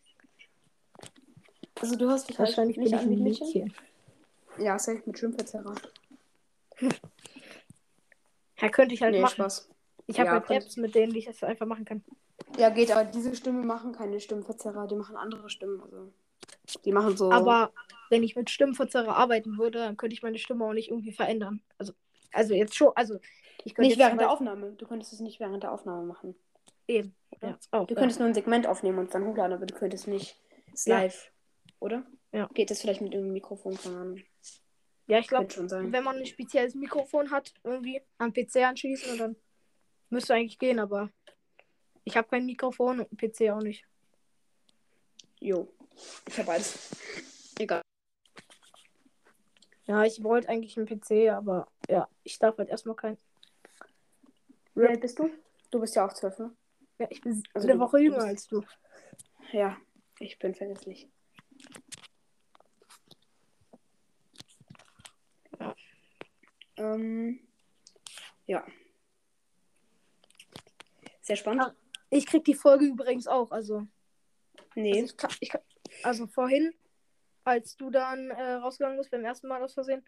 [1.80, 3.46] Also du hast dich halt Wahrscheinlich bin nicht ich an wie ein Mädchen?
[3.46, 3.74] Mädchen.
[4.58, 5.74] Ja, safe mit Schwimmverzerrer.
[8.60, 9.34] Ja, könnte ich halt Nee, machen.
[9.34, 9.68] Spaß.
[10.08, 12.02] Ich habe Ja, halt Apps, mit denen ich das einfach machen kann.
[12.56, 15.80] Ja, geht, aber diese Stimme machen keine Stimmenverzerrer, die machen andere Stimmen.
[15.80, 16.12] Also,
[16.84, 17.30] die machen so.
[17.30, 17.72] Aber
[18.10, 21.60] wenn ich mit Stimmenverzerrer arbeiten würde, dann könnte ich meine Stimme auch nicht irgendwie verändern.
[21.78, 21.92] Also,
[22.32, 23.20] also jetzt schon, also
[23.64, 24.72] ich könnte nicht während der Aufnahme.
[24.72, 26.34] Du könntest es nicht während der Aufnahme machen.
[26.88, 27.14] Eben.
[27.42, 28.00] Ja, auch, Du ja.
[28.00, 30.40] könntest nur ein Segment aufnehmen und dann hochladen, aber du könntest nicht
[30.72, 30.98] es Ja.
[30.98, 31.30] live.
[31.78, 32.04] Oder?
[32.32, 32.48] Ja.
[32.54, 33.76] Geht das vielleicht mit irgendeinem Mikrofon?
[33.78, 34.22] Keine Ahnung.
[35.06, 35.48] ja, ich glaube,
[35.92, 39.36] wenn man ein spezielles Mikrofon hat, irgendwie am PC anschließen und dann
[40.10, 41.10] müsste eigentlich gehen, aber
[42.04, 43.84] ich habe kein Mikrofon und PC auch nicht.
[45.40, 45.72] Jo.
[46.28, 46.90] Ich habe beides.
[47.58, 47.82] Egal.
[49.86, 53.18] Ja, ich wollte eigentlich einen PC, aber ja, ich darf halt erstmal keinen.
[54.74, 55.30] Wie alt bist du?
[55.70, 56.54] Du bist ja auch zwölf, ne?
[56.98, 58.64] Ja, ich bin Also eine Woche jünger als du.
[59.52, 59.76] Ja.
[60.20, 61.08] Ich bin vergesslich.
[66.76, 67.40] Ähm,
[68.46, 68.64] ja.
[71.20, 71.62] Sehr spannend.
[71.62, 71.74] Ah.
[72.10, 73.86] Ich krieg die Folge übrigens auch, also.
[74.74, 74.92] nee.
[75.00, 75.60] Also, ich kann, ich kann,
[76.02, 76.72] also vorhin,
[77.44, 80.04] als du dann äh, rausgegangen bist beim ersten Mal aus Versehen,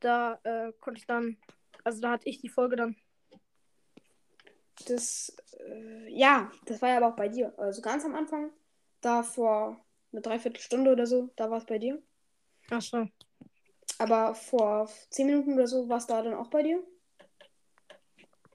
[0.00, 1.36] da äh, konnte ich dann,
[1.84, 2.96] also da hatte ich die Folge dann.
[4.84, 7.52] Das, äh, ja, das war ja aber auch bei dir.
[7.58, 8.50] Also ganz am Anfang,
[9.00, 9.80] da vor
[10.12, 12.02] eine Dreiviertelstunde oder so, da war es bei dir.
[12.70, 13.08] Achso.
[13.98, 16.82] Aber vor zehn Minuten oder so war es da dann auch bei dir.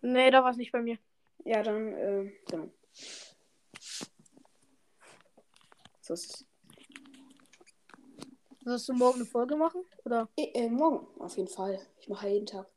[0.01, 0.97] Nee, da war es nicht bei mir.
[1.45, 2.69] Ja, dann, äh, genau.
[6.01, 6.45] So ist es.
[8.63, 9.83] Wirst du morgen eine Folge machen?
[10.05, 10.29] Oder?
[10.37, 11.79] Eh, äh, morgen, auf jeden Fall.
[11.99, 12.70] Ich mache ja jeden Tag.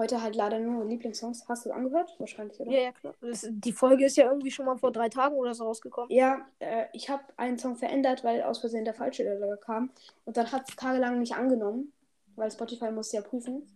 [0.00, 1.46] Heute halt leider nur Lieblingssongs.
[1.46, 2.14] Hast du angehört?
[2.18, 2.72] Wahrscheinlich, oder?
[2.72, 3.12] Ja, ja, klar.
[3.20, 6.10] Das, die Folge ist ja irgendwie schon mal vor drei Tagen oder so rausgekommen.
[6.10, 9.90] Ja, äh, ich habe einen Song verändert, weil aus Versehen der falsche da kam.
[10.24, 11.92] Und dann hat es tagelang nicht angenommen,
[12.34, 13.66] weil Spotify musste ja prüfen.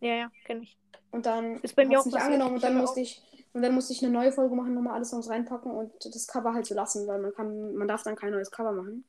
[0.00, 0.78] Ja, ja, kenne ich.
[1.10, 3.92] Und dann Ist bei mir auch nicht angenommen und dann musste ich und dann musste
[3.92, 7.06] ich eine neue Folge machen, nochmal alle Songs reinpacken und das Cover halt so lassen,
[7.06, 9.04] weil man kann, man darf dann kein neues Cover machen.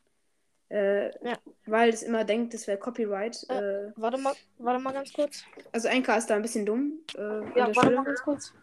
[0.69, 1.37] Äh, Ja.
[1.65, 3.45] Weil es immer denkt, das wäre Copyright.
[3.49, 3.53] Äh.
[3.87, 5.43] Äh, Warte mal, warte mal ganz kurz.
[5.71, 6.99] also Enka ist da ein bisschen dumm.
[7.15, 7.95] Äh, Ja, warte Stelle.
[7.97, 8.53] mal ganz kurz.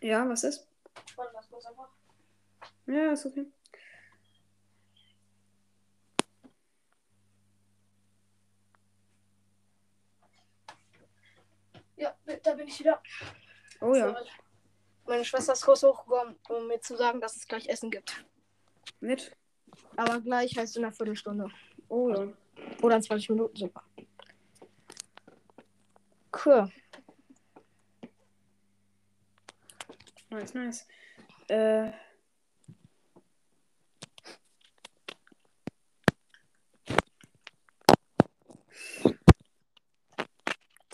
[0.00, 0.66] Ja, was ist?
[1.16, 1.88] Warte ganz kurz einfach.
[2.86, 3.46] Ja, ist okay.
[11.96, 13.00] Ja, da bin ich wieder.
[13.80, 14.16] Oh ja, So,
[15.06, 18.24] Meine Schwester ist kurz hochgekommen, um mir zu sagen, dass es gleich Essen gibt.
[19.00, 19.36] nett.
[19.96, 21.48] Aber gleich heißt in einer Viertelstunde.
[21.88, 22.28] Oh ja.
[22.82, 23.84] Oder in 20 Minuten sogar.
[26.44, 26.72] Cool.
[30.30, 30.86] Nice, nice.
[31.48, 31.92] Äh,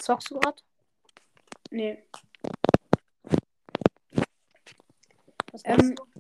[0.09, 0.63] Zockst du gerade?
[1.71, 2.03] nee.
[5.53, 6.18] Was Ähm, du?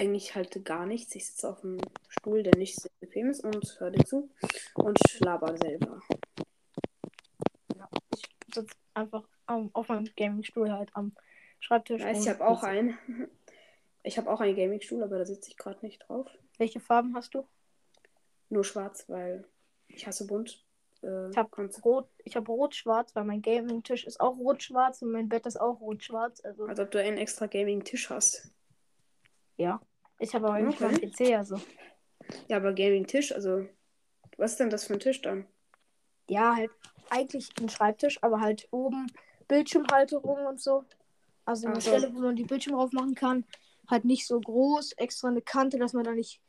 [0.00, 1.14] Eigentlich halt gar nichts.
[1.14, 4.30] Ich sitze auf einem Stuhl, der nicht sehr bequem ist und höre dir zu
[4.74, 6.00] und laber selber.
[8.16, 8.22] Ich
[8.54, 11.12] sitze einfach am- auf meinem Gaming-Stuhl halt am
[11.60, 12.00] Schreibtisch.
[12.02, 12.96] Nice, ich habe auch einen.
[14.02, 16.26] Ich habe auch einen Gaming-Stuhl, aber da sitze ich gerade nicht drauf.
[16.56, 17.46] Welche Farben hast du?
[18.48, 19.44] nur schwarz, weil
[19.88, 20.64] ich hasse bunt.
[21.02, 25.12] Äh, Ich hab kannst- rot, ich habe rot-schwarz, weil mein Gaming-Tisch ist auch rot-schwarz und
[25.12, 26.40] mein Bett ist auch rot-schwarz.
[26.42, 28.50] Also als ob du einen extra Gaming-Tisch hast.
[29.58, 29.82] ja.
[30.20, 30.84] Ich habe aber nicht Okay.
[30.84, 31.60] meinen PC, also.
[32.48, 33.66] Ja, aber Gaming-Tisch, also.
[34.36, 35.46] Was ist denn das für ein Tisch dann?
[36.28, 36.70] Ja, halt
[37.08, 39.10] eigentlich ein Schreibtisch, aber halt oben
[39.48, 40.84] Bildschirmhalterung und so.
[41.44, 41.90] Also eine so.
[41.90, 43.44] Stelle, wo man die Bildschirme drauf machen kann.
[43.88, 46.40] Halt nicht so groß, extra eine Kante, dass man da nicht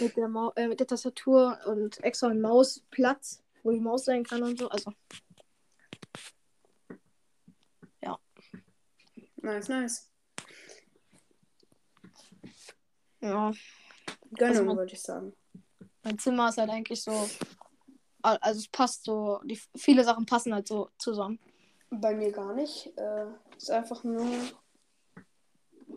[0.00, 4.24] mit der, Mau äh, mit der Tastatur und extra ein Mausplatz, wo die Maus sein
[4.24, 4.70] kann und so.
[4.70, 4.92] Also,
[9.46, 10.15] Nice, nice.
[13.20, 13.52] Ja.
[14.32, 15.32] Gönnung, Also wollte ich sagen.
[16.02, 17.28] Mein Zimmer ist halt eigentlich so.
[18.22, 19.40] al- Also es passt so.
[19.44, 21.38] Die, viele Sachen passen halt so zusammen.
[21.90, 22.92] Bei mir gar nicht.
[22.96, 23.26] Äh,
[23.56, 24.26] ist einfach nur.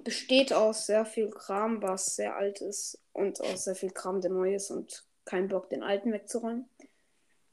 [0.03, 2.99] Besteht aus sehr viel Kram, was sehr alt ist.
[3.13, 4.71] Und aus sehr viel Kram, der neu ist.
[4.71, 6.69] Und kein Bock, den alten wegzuräumen.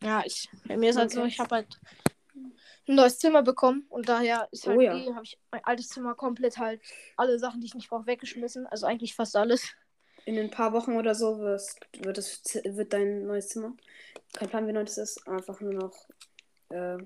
[0.03, 0.49] Ja, ich.
[0.67, 1.29] Bei mir ist halt so, Okay.
[1.29, 1.81] ich habe halt
[2.89, 4.97] ein neues Zimmer bekommen und daher ist halt Oh ja.
[4.97, 6.81] eh, habe ich mein altes Zimmer komplett halt
[7.17, 8.67] alle Sachen, die ich nicht brauche, weggeschmissen.
[8.67, 9.75] Also eigentlich fast alles.
[10.25, 13.77] In ein paar Wochen oder so wirst, wird, es, wird dein neues Zimmer.
[14.35, 15.27] Kein Plan, wie neu das ist.
[15.29, 16.09] Einfach nur noch.
[16.71, 16.99] Äh,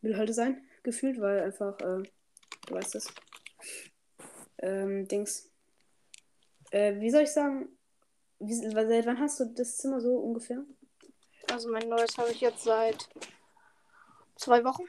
[0.00, 1.78] Müllhalde sein, gefühlt, weil einfach.
[1.80, 2.02] Äh,
[2.66, 3.08] du weißt es.
[4.58, 5.50] Ähm, Dings.
[6.70, 7.68] Äh, wie soll ich sagen?
[8.40, 10.64] Wie, seit wann hast du das Zimmer so ungefähr?
[11.50, 13.08] Also mein neues habe ich jetzt seit
[14.38, 14.84] zwei Wochen.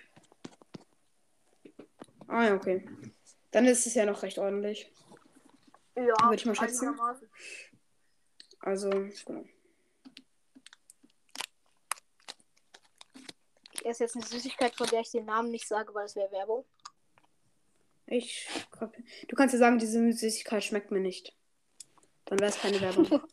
[2.27, 2.88] Ah ja, okay.
[3.51, 4.91] Dann ist es ja noch recht ordentlich.
[5.95, 6.97] Ja, Würde ich mal schätzen.
[8.59, 9.43] Also, genau.
[13.73, 16.31] Ich esse jetzt eine Süßigkeit, von der ich den Namen nicht sage, weil es wäre
[16.31, 16.65] Werbung.
[18.05, 18.47] Ich.
[19.27, 21.35] Du kannst ja sagen, diese Süßigkeit schmeckt mir nicht.
[22.25, 23.21] Dann wäre es keine Werbung.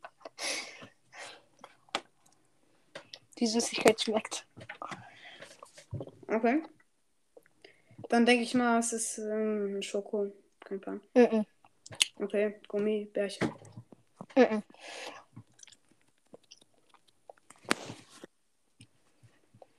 [3.38, 4.46] Die Süßigkeit schmeckt.
[6.28, 6.62] Okay.
[8.08, 10.32] Dann denke ich mal, es ist ähm, Schoko.
[10.60, 11.00] Kein Plan.
[11.14, 11.46] Mhm.
[12.16, 13.52] Okay, Gummibärchen.
[14.36, 14.62] Mhm.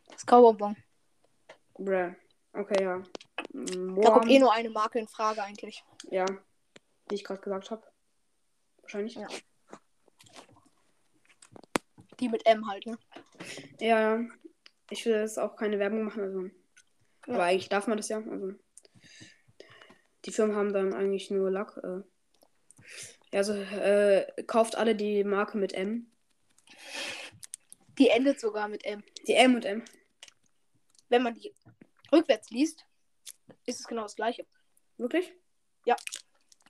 [0.10, 0.76] Das Kaubonbon.
[1.76, 2.14] Bruh.
[2.54, 2.98] Okay, ja.
[3.54, 4.30] Mm, Da kommt Warm.
[4.30, 5.84] eh nur eine Marke in Frage eigentlich.
[6.10, 6.26] Ja.
[7.10, 7.84] Die ich gerade gesagt habe.
[8.82, 9.16] Wahrscheinlich.
[9.16, 9.28] Ja.
[12.20, 12.98] Die mit M halt, ne?
[13.80, 14.20] Ja,
[14.89, 16.50] ich will jetzt auch keine Werbung machen, also.
[17.23, 18.17] Aber eigentlich darf man das ja.
[18.17, 18.54] Also.
[20.26, 21.78] Die Firmen haben dann eigentlich nur Lack.
[21.78, 22.02] Äh.
[23.32, 26.10] Ja, also äh, kauft alle die Marke mit M.
[27.97, 29.04] Die endet sogar mit M.
[29.28, 29.84] Die M und M.
[31.10, 31.54] Wenn man die
[32.12, 32.86] rückwärts liest,
[33.65, 34.45] ist es genau das gleiche.
[34.97, 35.34] Wirklich?
[35.86, 35.95] Ja.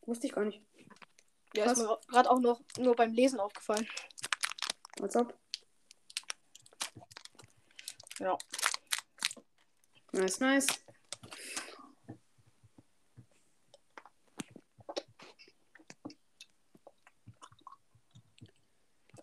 [0.05, 0.61] Wusste ich gar nicht.
[1.55, 1.77] Ja, Krass.
[1.77, 3.87] ist mir gerade auch noch nur beim Lesen aufgefallen.
[4.99, 5.37] What's up?
[8.19, 8.37] Ja.
[10.11, 10.67] Nice, nice.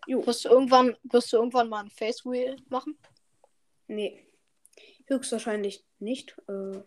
[0.07, 0.25] Jo.
[0.27, 2.99] Wirst du irgendwann, wirst du irgendwann mal ein Face Wheel machen?
[3.89, 4.27] Nee.
[5.07, 6.37] Höchstwahrscheinlich nicht.
[6.49, 6.83] Äh,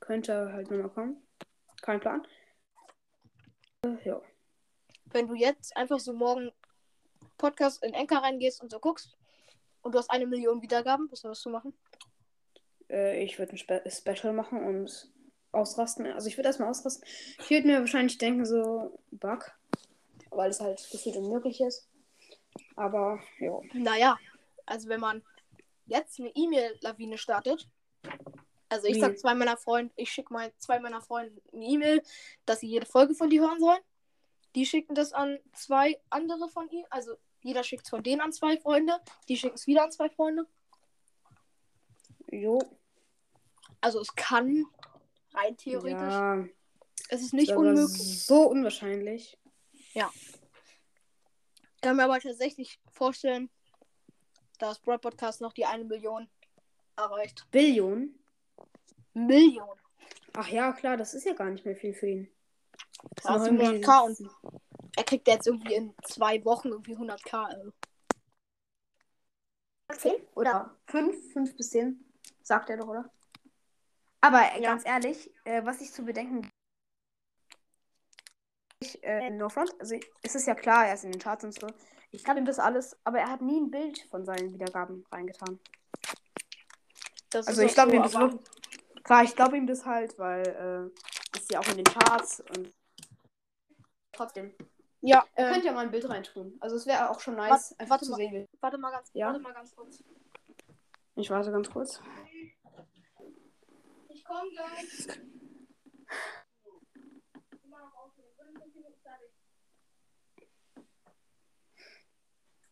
[0.00, 1.26] könnte halt nochmal kommen.
[1.80, 2.26] Kein Plan.
[3.84, 4.20] Äh, ja.
[5.06, 6.52] Wenn du jetzt einfach so morgen
[7.38, 9.16] Podcast in Enker reingehst und so guckst
[9.84, 11.74] und du hast eine Million Wiedergaben, was wirst du machen?
[12.90, 15.12] Äh, ich würde ein Spe Special machen und
[15.52, 16.06] ausrasten.
[16.06, 17.06] Also ich würde erstmal ausrasten.
[17.38, 19.52] Ich würde mir wahrscheinlich denken, so Bug.
[20.30, 21.88] Weil es halt gefühlt unmöglich ist.
[22.76, 23.60] Aber ja.
[23.72, 24.18] Naja,
[24.66, 25.22] also wenn man
[25.86, 27.68] jetzt eine E-Mail-Lawine startet,
[28.68, 29.00] also ich Wie?
[29.00, 32.02] sag zwei meiner Freunde, ich schicke mal zwei meiner Freunde eine E-Mail,
[32.46, 33.80] dass sie jede Folge von dir hören sollen.
[34.56, 38.32] Die schicken das an zwei andere von ihnen, also jeder schickt es von denen an
[38.32, 40.46] zwei Freunde, die schicken es wieder an zwei Freunde.
[42.32, 42.58] Jo.
[43.80, 44.64] Also es kann
[45.34, 46.44] rein theoretisch, Ja.
[47.10, 48.24] es ist nicht aber unmöglich.
[48.24, 49.38] So unwahrscheinlich.
[49.76, 50.02] Ich
[51.82, 53.50] kann mir aber tatsächlich vorstellen,
[54.58, 56.28] dass Broad Podcast noch die eine Million
[56.96, 57.46] erreicht.
[57.50, 58.18] Billion.
[59.12, 59.68] Million.
[60.32, 62.28] Ach ja, klar, das ist ja gar nicht mehr viel für ihn.
[63.16, 64.62] Das Ja, ist noch irgendwie- 700k und
[64.96, 67.44] er kriegt jetzt irgendwie in zwei Wochen irgendwie 100k.
[67.44, 67.72] Also.
[69.92, 72.04] 10 oder 5, 5 bis 10,
[72.42, 73.10] sagt er doch, oder?
[74.20, 74.70] Aber äh, Ja.
[74.70, 76.50] ganz ehrlich, äh, was ich zu bedenken.
[78.80, 81.58] Ich, äh, no front, also es ist ja klar, er ist in den Charts und
[81.58, 81.66] so.
[82.10, 85.58] Ich kann ihm das alles, aber er hat nie ein Bild von seinen Wiedergaben reingetan.
[87.30, 88.38] Das Also ich glaube so, ihm das aber.
[89.02, 92.72] Klar, ich glaube ihm das halt, weil äh, ist ja auch in den Charts und
[94.12, 94.54] trotzdem.
[95.06, 96.56] Ja, Ihr äh, könnt ja mal ein Bild reintun.
[96.60, 98.16] Also es wäre auch schon nice, Warte- einfach warte zu mal.
[98.16, 98.48] sehen.
[98.60, 99.26] warte mal ganz, Ja?
[99.26, 100.02] warte mal ganz kurz.
[101.16, 102.00] Ich warte ganz kurz.
[104.08, 105.18] Ich komme gleich.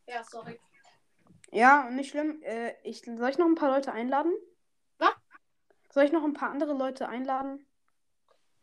[0.07, 0.59] Ja, sorry.
[1.51, 2.43] Ja, nicht schlimm.
[2.43, 4.33] Äh, ich, soll ich noch ein paar Leute einladen?
[4.99, 5.15] Was?
[5.91, 7.67] Soll ich noch ein paar andere Leute einladen?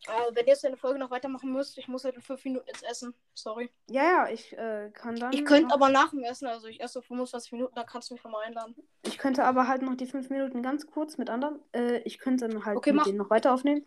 [0.08, 2.66] Äh, wenn ihr jetzt eine Folge noch weitermachen müsst, ich muss halt in fünf Minuten
[2.68, 3.14] jetzt essen.
[3.34, 3.70] Sorry.
[3.90, 5.34] Ja, ja, ich äh, kann dann.
[5.34, 8.24] Ich könnte aber nach dem Essen, also ich esse 25 Minuten, dann kannst du mich
[8.24, 8.76] nochmal einladen.
[9.04, 11.60] Ich könnte aber halt noch die fünf Minuten ganz kurz mit anderen.
[11.74, 13.06] Äh, ich könnte dann halt Okay, mit mach.
[13.06, 13.86] denen noch weiter aufnehmen.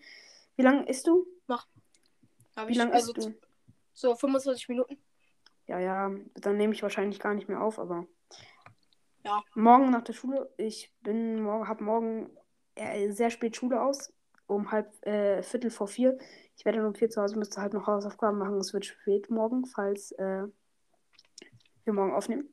[0.56, 1.26] Wie lange isst du?
[2.56, 3.34] Hab Wie lange also isst du?
[3.94, 4.98] so 25 Minuten.
[5.66, 8.06] Ja, ja, dann nehme ich wahrscheinlich gar nicht mehr auf, aber.
[9.24, 9.40] Ja.
[9.54, 12.30] Morgen nach der Schule, ich bin morgen, habe morgen
[12.74, 14.12] äh, sehr spät Schule aus.
[14.46, 16.18] Um halb, äh, Viertel vor vier.
[16.56, 18.58] Ich werde dann um vier zu Hause, müsste halt noch Hausaufgaben machen.
[18.58, 20.44] Es wird spät morgen, falls äh,
[21.84, 22.52] wir morgen aufnehmen.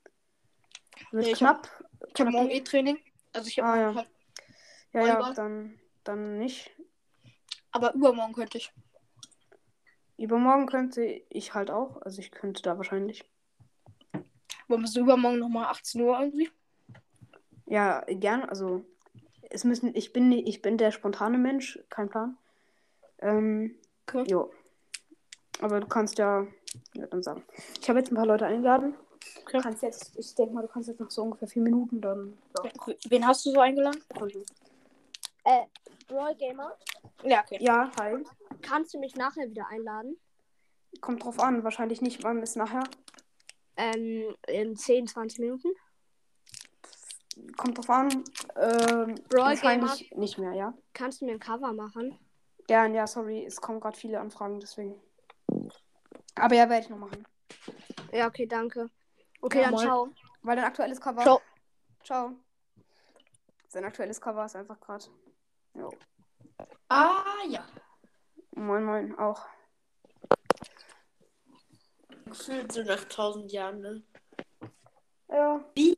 [1.11, 1.85] Wird Ja, ich hab- knapp.
[2.13, 2.97] Ich habe morgen eh Training.
[3.33, 3.95] Also ich habe Ah, ja.
[3.95, 4.09] halt,
[4.93, 6.71] ja, ja, dann, dann nicht.
[7.71, 8.71] aber übermorgen könnte ich.
[10.17, 12.01] Übermorgen könnte ich halt auch.
[12.01, 13.29] Also ich könnte da wahrscheinlich.
[14.67, 16.49] Wollen wir so übermorgen nochmal 18 Uhr irgendwie?
[17.65, 18.43] Ja, gern.
[18.43, 18.85] Also
[19.49, 22.37] es müssen, ich bin, ich bin der spontane Mensch, kein Plan.
[23.19, 23.75] Ähm,
[24.07, 24.23] Okay.
[24.27, 24.51] jo.
[25.61, 26.47] Aber du kannst ja,
[26.93, 27.43] ja dann sagen.
[27.79, 28.95] Ich habe jetzt ein paar Leute eingeladen.
[29.43, 29.57] Okay.
[29.57, 32.37] Du kannst jetzt, ich denke mal, du kannst jetzt noch so ungefähr vier Minuten dann.
[32.63, 32.71] Ja.
[33.09, 34.01] Wen hast du so eingeladen?
[35.43, 35.65] Äh,
[36.07, 36.75] Brawl Gamer,
[37.23, 37.57] Ja, okay.
[37.61, 38.23] ja, hi.
[38.63, 40.17] kannst du mich nachher wieder einladen?
[41.01, 41.63] Kommt drauf an.
[41.63, 42.23] Wahrscheinlich nicht.
[42.23, 42.83] Wann ist nachher?
[43.77, 45.69] Ähm, in 10, 20 Minuten?
[47.57, 48.09] Kommt drauf an.
[48.55, 50.73] Ähm, Brawl wahrscheinlich nicht mehr, ja.
[50.93, 52.17] Kannst du mir ein Cover machen?
[52.67, 53.45] Gern, ja, sorry.
[53.45, 54.95] Es kommen gerade viele Anfragen, deswegen.
[56.35, 57.25] Aber ja, werde ich noch machen.
[58.11, 58.89] Ja, okay, danke.
[59.41, 59.85] Okay, Ja, dann moin.
[59.85, 60.09] ciao.
[60.41, 61.21] Weil dein aktuelles Cover.
[61.21, 61.41] Ciao.
[62.03, 62.31] Ciao.
[63.67, 65.05] Sein aktuelles Cover ist einfach gerade.
[65.75, 65.91] Jo.
[66.89, 67.65] Ah, ja.
[68.51, 69.45] Moin, moin, auch.
[72.25, 74.03] Gefühlt so nach tausend Jahren, ne?
[75.29, 75.63] Ja.
[75.75, 75.97] Wie?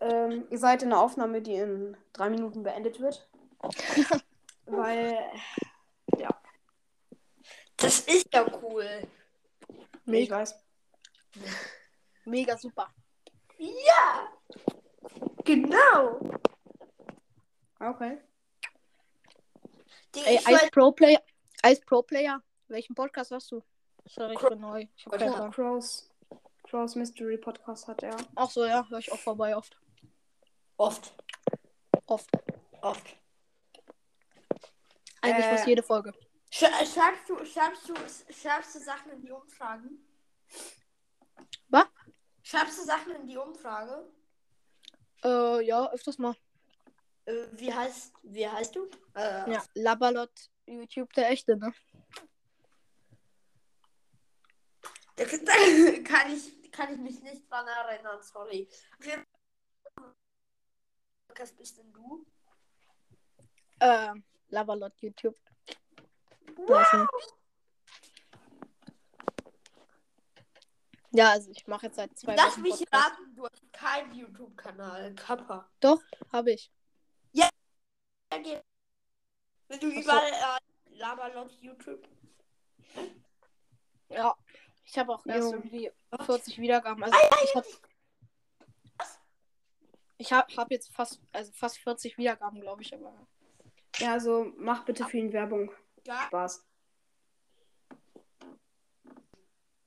[0.00, 3.28] Ähm, ihr seid in einer Aufnahme, die in drei Minuten beendet wird.
[4.66, 5.18] Weil.
[7.82, 8.86] Das ist ja cool.
[9.68, 10.54] Ich Mega, weiß.
[12.24, 12.88] mega super.
[13.58, 14.28] Ja!
[15.44, 16.20] Genau!
[17.80, 18.18] Okay.
[20.14, 21.20] Die, Ey, ich Ice Pro Player.
[21.64, 22.40] Ice Pro Player.
[22.68, 23.62] Welchen Podcast hast du?
[24.06, 24.86] Sorry, ich bin neu.
[24.96, 25.52] Ich hab keine
[26.72, 28.16] Crows Mystery Podcast hat er.
[28.34, 29.78] Ach so, ja, höre ich auch vorbei oft.
[30.78, 31.12] oft.
[32.06, 32.30] Oft.
[32.80, 33.16] Oft.
[35.20, 36.14] Eigentlich Äh, fast jede Folge.
[36.50, 37.94] Sch schreibst, du, schreibst, du,
[38.32, 39.98] schreibst du Sachen in die Umfragen?
[41.68, 41.88] Was?
[42.42, 44.10] Schreibst du Sachen in die Umfrage?
[45.24, 46.34] Äh, ja, öfters mal.
[47.26, 48.88] Äh, wie heißt wie heißt du?
[49.14, 50.32] Äh, Ja, Labalot,
[50.64, 51.74] YouTube, der echte, ne?
[55.16, 55.24] Da
[56.04, 58.68] kann ich, kann ich mich nicht dran erinnern, sorry.
[61.36, 62.26] Was bist denn du?
[63.78, 64.14] Äh,
[64.48, 65.36] Labalot, YouTube.
[66.56, 67.34] Nicht.
[71.14, 73.10] Ja, also ich mache jetzt seit zwei Lass Wochen mich Podcast.
[73.10, 75.14] raten, du hast keinen YouTube-Kanal.
[75.14, 75.70] Kappa.
[75.80, 76.72] Doch, habe ich.
[79.72, 80.00] Wenn du so.
[80.00, 82.06] überall äh, Laberlot YouTube.
[84.10, 84.36] Ja.
[84.92, 85.56] Ich habe auch erst Jo.
[85.56, 85.90] irgendwie
[86.26, 87.02] 40 Wiedergaben.
[87.02, 87.66] Also ich habe
[90.18, 93.26] ich hab, hab jetzt fast, also fast 40 Wiedergaben, glaube ich, aber.
[93.96, 95.72] Ja, also mach bitte für ihn Werbung.
[96.06, 96.66] Ja, Spaß.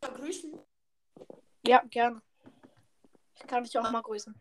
[0.02, 0.60] grüßen.
[1.68, 2.24] Ja, gerne.
[3.36, 4.34] Ich kann dich auch mal grüßen.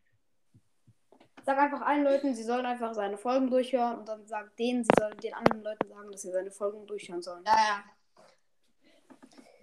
[1.44, 4.90] Sag einfach allen Leuten, sie sollen einfach seine Folgen durchhören und dann sag denen, sie
[4.98, 7.44] sollen den anderen Leuten sagen, dass sie seine Folgen durchhören sollen.
[7.44, 7.84] Ja, ja.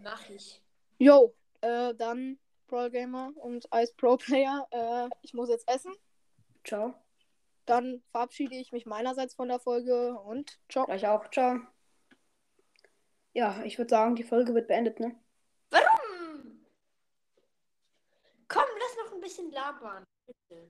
[0.04, 0.62] Mach ich.
[1.02, 2.38] Jo, äh, dann
[2.68, 4.68] Brawl Gamer und Ice Pro Player.
[4.72, 5.91] Äh, ich muss jetzt essen.
[6.64, 6.93] Ciao.
[7.66, 10.86] Dann verabschiede ich mich meinerseits von der Folge und ciao.
[10.86, 11.28] Gleich auch.
[11.32, 11.60] Ciao.
[13.34, 15.16] Ja, ich würde sagen, die Folge wird beendet, ne?
[15.72, 16.64] Warum?
[18.47, 20.04] Komm, lass noch ein bisschen labern.
[20.28, 20.70] Bitte.